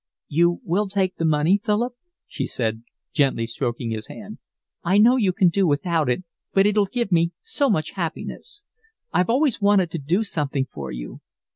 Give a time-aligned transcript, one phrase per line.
[0.29, 1.93] "You will take the money, Philip?"
[2.25, 2.81] she said,
[3.13, 4.39] gently stroking his hand.
[4.83, 8.63] "I know you can do without it, but it'll give me so much happiness.
[9.13, 11.21] I've always wanted to do something for you.